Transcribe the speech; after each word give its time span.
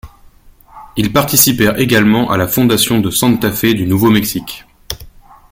Ils 0.97 1.13
participèrent 1.13 1.79
également 1.79 2.31
à 2.31 2.37
la 2.37 2.47
fondation 2.47 2.99
de 3.01 3.11
Santa 3.11 3.51
Fe 3.51 3.75
du 3.75 3.85
nouveau-Mexique. 3.85 4.65